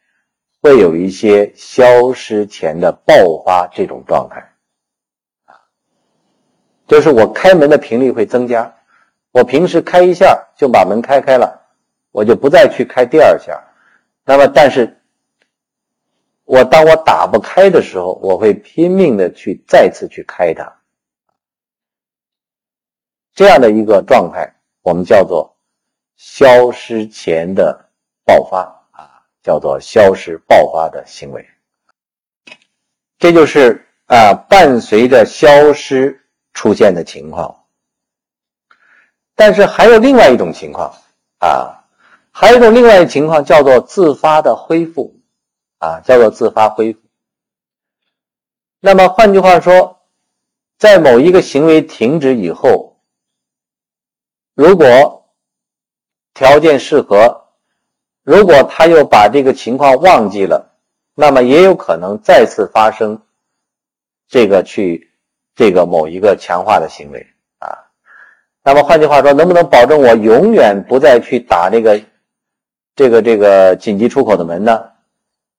[0.61, 4.52] 会有一些消失前的爆发这种状态。
[6.85, 8.75] 就是我开门的频率会增加，
[9.31, 11.67] 我平时开一下就把门开开了，
[12.11, 13.63] 我就不再去开第二下。
[14.25, 15.01] 那么，但是，
[16.43, 20.73] 我当我打不开的时候，我会拼命的去再次去开它。
[23.33, 25.55] 这样的一个状态，我们叫做
[26.17, 27.89] 消失前的
[28.25, 28.59] 爆发
[28.91, 31.47] 啊，叫做消失爆发的行为。
[33.17, 36.19] 这就是啊，伴随着消失。
[36.53, 37.65] 出现的情况，
[39.35, 40.93] 但是还有另外一种情况
[41.39, 41.83] 啊，
[42.31, 45.19] 还有一种另外一种情况叫做自发的恢复
[45.79, 46.99] 啊，叫做自发恢复。
[48.79, 50.01] 那么换句话说，
[50.77, 53.01] 在某一个行为停止以后，
[54.53, 55.29] 如果
[56.33, 57.47] 条件适合，
[58.23, 60.75] 如果他又把这个情况忘记了，
[61.15, 63.23] 那么也有可能再次发生
[64.27, 65.09] 这个去。
[65.55, 67.27] 这个某一个强化的行为
[67.59, 67.77] 啊，
[68.63, 72.01] 那么换句话说，能不能保证我永远不再去打这个
[72.95, 74.89] 这个这个紧急出口的门呢？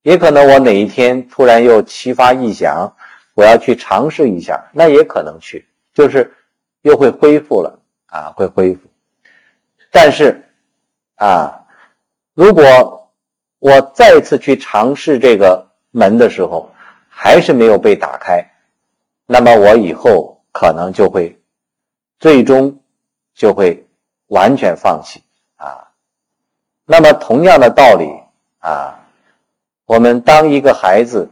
[0.02, 2.94] 也可能我哪一天突然又奇发异想，
[3.34, 6.34] 我要去尝试一下，那也可能去，就是
[6.82, 8.80] 又会恢复了啊，会恢复。
[9.90, 10.44] 但是
[11.14, 11.64] 啊，
[12.34, 13.10] 如果
[13.60, 16.70] 我再次去尝试这个门的时候，
[17.08, 18.44] 还是没有被打开。
[19.26, 21.40] 那么我以后可能就会，
[22.18, 22.80] 最终
[23.34, 23.86] 就会
[24.26, 25.22] 完全放弃
[25.56, 25.92] 啊。
[26.84, 28.06] 那么同样的道理
[28.58, 29.00] 啊，
[29.86, 31.30] 我们当一个孩子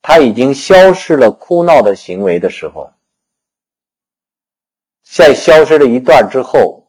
[0.00, 2.92] 他已经消失了哭闹的行为的时候，
[5.02, 6.86] 在消失了一段之后，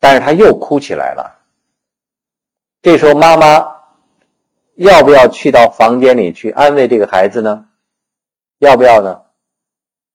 [0.00, 1.40] 但是他又哭起来了。
[2.82, 3.76] 这时候妈妈
[4.74, 7.68] 要不要去到房间里去安慰这个孩子呢？
[8.58, 9.20] 要不要呢？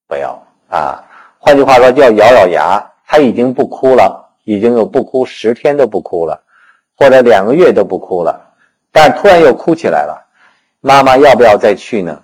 [0.08, 1.04] 不要啊！
[1.38, 2.86] 换句话说，就要咬咬牙。
[3.06, 6.44] 他已经不哭了，已经有不哭十天都不哭了，
[6.96, 8.54] 或者两个月都不哭了，
[8.92, 10.28] 但突然又哭起来了。
[10.80, 12.24] 妈妈要不要再去呢？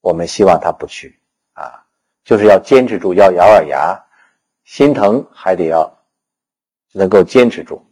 [0.00, 1.20] 我们希望他不去
[1.52, 1.84] 啊，
[2.24, 4.02] 就是要坚持住，要咬咬牙，
[4.64, 5.98] 心疼还得要
[6.92, 7.84] 能够坚持住。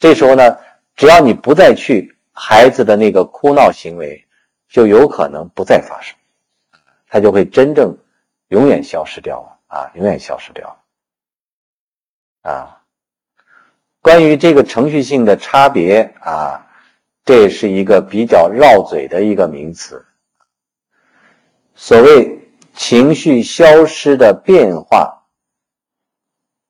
[0.00, 0.58] 这时候呢，
[0.96, 4.26] 只要你不再去，孩子的那个哭闹行为
[4.68, 6.16] 就有可能不再发生。
[7.12, 7.98] 它就会真正
[8.48, 10.66] 永远消失掉了啊，永远消失掉
[12.42, 12.82] 了啊。
[14.00, 16.66] 关于这个程序性的差别啊，
[17.22, 20.06] 这是一个比较绕嘴的一个名词。
[21.74, 25.26] 所谓情绪消失的变化，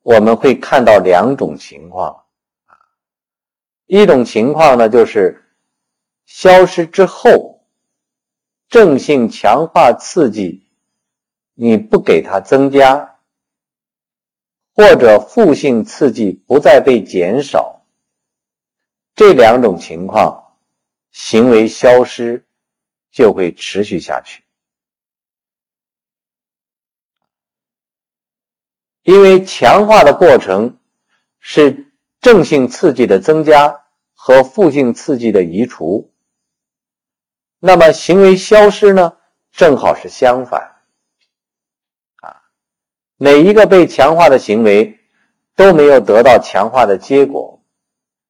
[0.01, 2.25] 我们会看到两种情况
[2.65, 2.75] 啊。
[3.85, 5.41] 一种情况呢，就是
[6.25, 7.52] 消失之后。
[8.73, 10.65] 正性强化刺激，
[11.53, 13.19] 你不给它增加，
[14.73, 17.85] 或者负性刺激不再被减少，
[19.13, 20.55] 这两种情况，
[21.11, 22.47] 行为消失
[23.11, 24.41] 就会持续下去。
[29.03, 30.79] 因为强化的过程
[31.39, 33.83] 是正性刺激的增加
[34.15, 36.11] 和负性刺激的移除，
[37.65, 39.13] 那么行为消失呢？
[39.53, 40.73] 正好是相反。
[42.19, 42.41] 啊，
[43.15, 44.99] 每一个被强化的行为
[45.55, 47.61] 都没有得到强化的结果，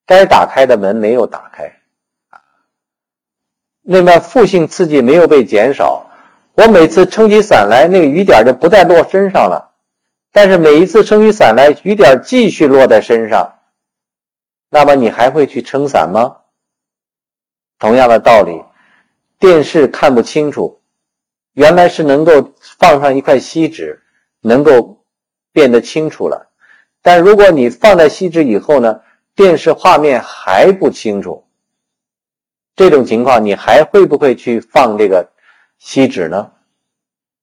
[0.05, 1.79] 该打开的门没有打开。
[2.29, 2.41] 啊，
[3.81, 6.11] 那么负性刺激没有被减少，
[6.53, 9.73] 我每次撑起伞来，那个雨点就不再落身上了。
[10.31, 13.57] 但是每一次撑起伞来，雨点继续落在身上，
[14.69, 16.41] 那么你还会去撑伞吗？
[17.79, 18.63] 同样的道理，
[19.43, 20.81] 电视看不清楚，
[21.51, 24.01] 原来是能够放上一块锡纸，
[24.39, 25.03] 能够
[25.51, 26.49] 变得清楚了。
[27.01, 29.01] 但如果你放在锡纸以后呢，
[29.35, 31.45] 电视画面还不清楚，
[32.77, 35.29] 这种情况你还会不会去放这个
[35.77, 36.49] 锡纸呢？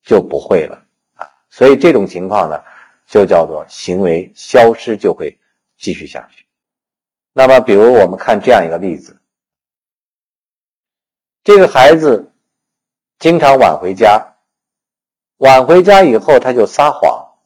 [0.02, 0.82] 就不会了
[1.16, 1.28] 啊。
[1.50, 2.58] 所以这种情况呢。
[3.06, 5.36] 就叫做行为消失，就会
[5.76, 6.46] 继续下去。
[7.32, 9.19] 那么，比如我们看这样一个例子：
[11.42, 12.32] 这个孩子
[13.18, 14.36] 经常晚回家，
[15.38, 17.36] 晚回家以后他就撒谎，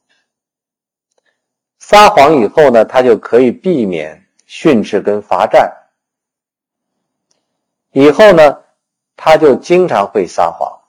[1.78, 5.72] 撒谎以后呢，他就可以避免训斥跟罚站。
[7.92, 8.62] 以后呢，
[9.16, 10.80] 他就经常会撒谎，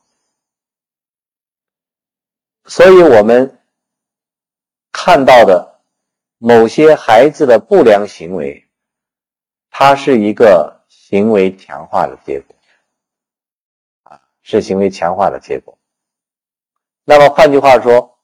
[2.65, 3.51] 所以我们。
[4.97, 5.81] 看到的
[6.37, 8.65] 某些孩子的不良行为，
[9.69, 12.54] 它是一个行为强化的结果，
[14.45, 15.79] 是行为强化的结果。
[17.03, 18.19] 那么换句话说，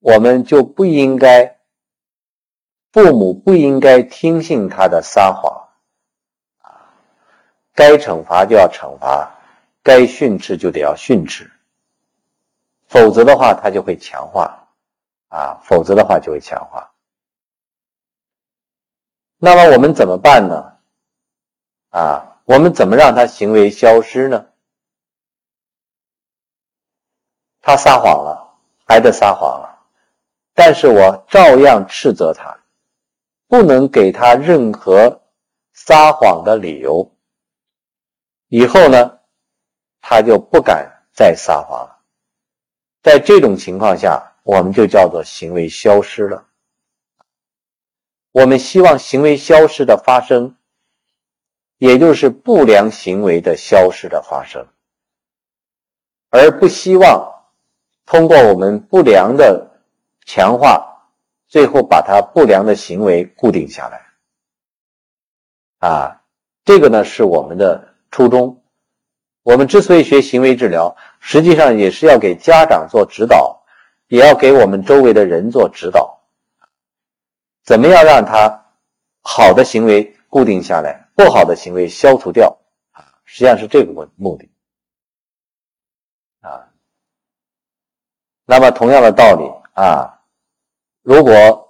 [0.00, 1.58] 我们就不应该，
[2.92, 5.70] 父母不应该听信他的撒谎，
[6.60, 6.92] 啊，
[7.74, 9.40] 该惩罚就要惩罚，
[9.82, 11.50] 该训斥就得要训斥，
[12.86, 14.66] 否则的话，他就会强化。
[15.28, 16.90] 啊，否则的话就会强化。
[19.36, 20.78] 那么我们怎么办呢？
[21.90, 24.46] 啊，我们怎么让他行为消失呢？
[27.68, 28.56] 他撒谎了，
[28.86, 29.78] 孩子撒谎了，
[30.54, 32.58] 但是我照样斥责他，
[33.46, 35.20] 不能给他任何
[35.74, 37.12] 撒谎的理由。
[38.48, 39.18] 以后呢，
[40.00, 41.98] 他就不敢再撒谎了。
[43.02, 44.24] 在这种情况下。
[44.44, 46.46] 我们就叫做行为消失了。
[48.32, 50.56] 我们希望行为消失的发生，
[51.76, 54.66] 也就是不良行为的消失的发生，
[56.30, 57.37] 而不希望
[58.10, 59.70] 通过我们不良的
[60.24, 61.04] 强化，
[61.46, 64.00] 最后把它不良的行为固定下来。
[65.86, 66.22] 啊，
[66.64, 68.62] 这个呢是我们的初衷。
[69.42, 73.56] 我们之所以学行为治疗，实际上也是要给家长做指导。
[74.06, 76.18] 也要给我们周围的人做指导，
[77.62, 78.64] 怎么样让他
[79.20, 82.56] 好的行为固定下来，不好的行为消除掉
[82.92, 83.04] 啊？
[83.26, 84.50] 实际上是这个目目的
[88.50, 89.44] 那么同样的道理
[89.74, 90.20] 啊，
[91.02, 91.68] 如果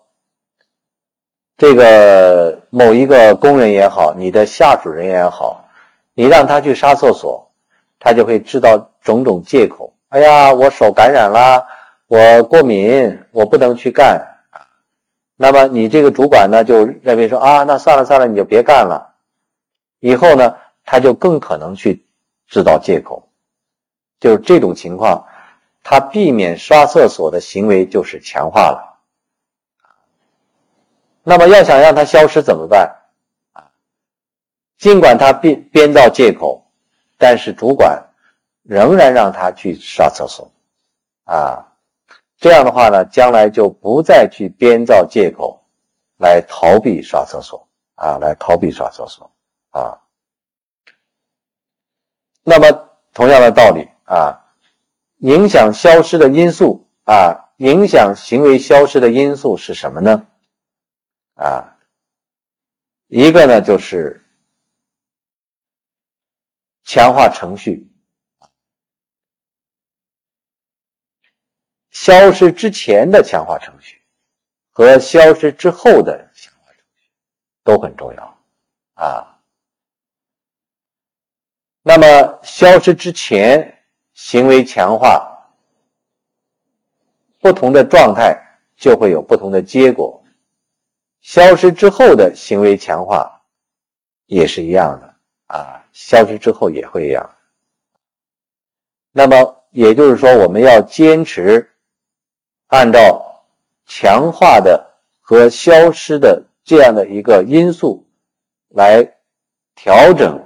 [1.57, 5.69] 这个某一个工人也好，你的下属人员也好，
[6.15, 7.51] 你让他去刷厕所，
[7.99, 9.93] 他就会知道种种借口。
[10.11, 11.67] 哎呀，我手感染了。
[12.07, 14.25] 我过敏，我不能去干。
[15.35, 19.17] 那么你这个主管呢，就认为说啊，那算了算了，你就别干了。
[19.99, 20.55] 以后呢，
[20.85, 22.07] 他就更可能去
[22.47, 23.29] 制造借口，
[24.21, 25.27] 就是这种情况，
[25.83, 28.99] 他避免刷厕所的行为就是强化了。
[31.23, 32.97] 那么要想让他消失怎么办
[33.53, 33.71] 啊？
[34.79, 36.65] 尽管他编编造借口，
[37.19, 38.03] 但是主管
[38.63, 40.51] 仍然让他去刷厕所
[41.25, 41.67] 啊。
[42.39, 45.61] 这样的话呢，将来就不再去编造借口
[46.19, 47.67] 来逃避刷厕所
[47.97, 49.31] 啊，来逃避刷厕所
[49.71, 49.99] 啊。
[52.43, 54.39] 那么同样的道理啊，
[55.19, 60.27] 影响消失的因素啊，影响行为消失的因素是什么呢？
[61.35, 61.79] 啊，
[63.07, 64.25] 一个呢就是
[66.85, 67.91] 强化程序。
[71.91, 74.01] 消失之前的强化程序
[74.71, 77.11] 和消失之后的强化程序
[77.65, 78.39] 都很重要
[78.95, 79.41] 啊。
[81.83, 83.78] 那么消失之前
[84.21, 85.49] 行为强化，
[87.39, 88.37] 不同的状态
[88.77, 90.21] 就会有不同的结果。
[91.21, 93.41] 消失之后的行为强化
[94.27, 95.15] 也是一样的
[95.47, 97.31] 啊，消失之后也会一样。
[99.13, 101.71] 那么也就是说，我们要坚持
[102.67, 103.45] 按照
[103.87, 104.85] 强化的
[105.21, 108.05] 和消失的这样的一个因素
[108.71, 109.05] 来
[109.77, 110.43] 调整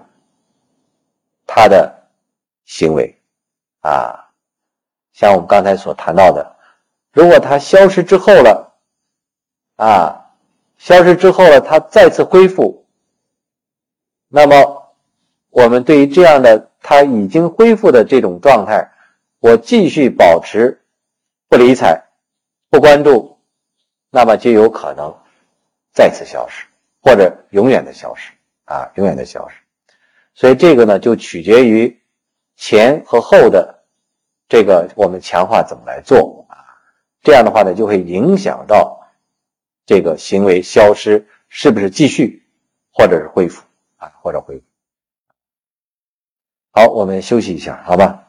[1.46, 1.90] 他的
[2.66, 3.18] 行为
[3.82, 4.30] 啊。
[5.12, 6.56] 像我们刚才所谈到的，
[7.12, 8.74] 如果它消失之后了
[9.76, 10.18] 啊。
[10.78, 12.84] 消失之后了，它再次恢复。
[14.26, 14.92] 那么，
[15.48, 18.90] 我们对于这样的它已经恢复的这种状态，
[19.38, 20.82] 我继续保持
[21.48, 22.02] 不理睬、
[22.68, 23.38] 不关注，
[24.10, 25.16] 那么就有可能
[25.92, 26.66] 再次消失，
[27.00, 28.32] 或者永远的消失
[28.64, 29.54] 啊，永远的消失。
[30.34, 32.01] 所以这个呢，就取决于
[32.64, 33.82] 前和后的
[34.48, 36.78] 这个我们强化怎么来做啊。
[37.20, 39.00] 这样的话呢，就会影响到。
[39.84, 42.46] 这个行为消失是不是继续，
[42.92, 43.64] 或者是恢复
[43.96, 44.64] 啊，或者恢复？
[46.70, 48.28] 好，我们休息一下，好吧。